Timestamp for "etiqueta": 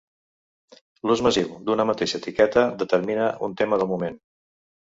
2.23-2.65